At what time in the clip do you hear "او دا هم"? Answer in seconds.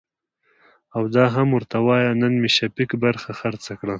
0.95-1.47